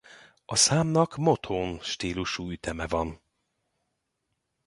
A 0.45 0.55
számnak 0.55 1.15
Motown-stílusú 1.15 2.49
üteme 2.51 2.87
van. 2.87 3.21